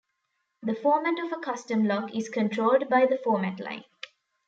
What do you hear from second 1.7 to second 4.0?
log is controlled by the format line.